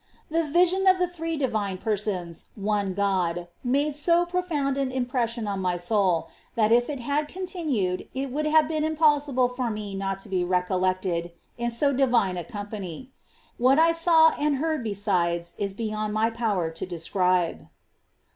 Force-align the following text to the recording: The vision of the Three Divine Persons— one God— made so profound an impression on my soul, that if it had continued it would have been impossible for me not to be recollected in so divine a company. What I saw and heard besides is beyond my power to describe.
The 0.31 0.45
vision 0.47 0.87
of 0.87 0.97
the 0.97 1.07
Three 1.07 1.37
Divine 1.37 1.77
Persons— 1.77 2.45
one 2.55 2.95
God— 2.95 3.49
made 3.63 3.93
so 3.93 4.25
profound 4.25 4.75
an 4.75 4.91
impression 4.91 5.45
on 5.47 5.59
my 5.59 5.77
soul, 5.77 6.27
that 6.55 6.71
if 6.71 6.89
it 6.89 6.99
had 7.01 7.27
continued 7.27 8.09
it 8.11 8.31
would 8.31 8.47
have 8.47 8.67
been 8.67 8.83
impossible 8.83 9.47
for 9.47 9.69
me 9.69 9.93
not 9.93 10.19
to 10.21 10.27
be 10.29 10.43
recollected 10.43 11.33
in 11.55 11.69
so 11.69 11.93
divine 11.93 12.35
a 12.35 12.43
company. 12.43 13.11
What 13.59 13.77
I 13.77 13.91
saw 13.91 14.31
and 14.39 14.55
heard 14.55 14.83
besides 14.83 15.53
is 15.59 15.75
beyond 15.75 16.15
my 16.15 16.31
power 16.31 16.71
to 16.71 16.85
describe. 16.87 17.67